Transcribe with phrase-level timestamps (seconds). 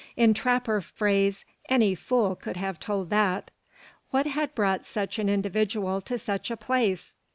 [0.17, 3.51] In trapper phrase, any fool could have told that.
[4.09, 7.13] What had brought such an individual to such a place?